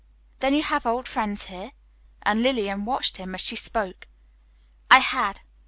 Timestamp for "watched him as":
2.85-3.41